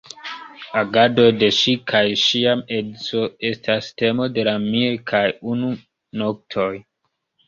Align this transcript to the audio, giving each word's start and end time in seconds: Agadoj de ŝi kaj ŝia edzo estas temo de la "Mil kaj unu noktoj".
Agadoj 0.79 1.25
de 1.41 1.49
ŝi 1.57 1.73
kaj 1.91 1.99
ŝia 2.21 2.55
edzo 2.77 3.21
estas 3.49 3.89
temo 4.03 4.27
de 4.39 4.47
la 4.49 4.55
"Mil 4.63 4.97
kaj 5.13 5.21
unu 5.53 5.71
noktoj". 6.23 6.69